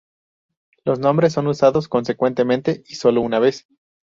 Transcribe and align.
Los 0.83 0.97
nombres 0.97 1.33
son 1.33 1.45
usados 1.45 1.87
consecuentemente 1.87 2.83
y 2.87 2.95
sólo 2.95 3.21
una 3.21 3.37
vez. 3.37 3.67